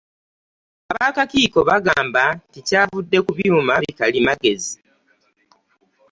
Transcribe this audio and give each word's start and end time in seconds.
Ng'abakakiiko 0.87 1.59
bagamba 1.69 2.23
nti 2.47 2.59
kyavudde 2.67 3.17
ku 3.25 3.31
byuma 3.37 3.73
bikalimagezi 3.83 4.75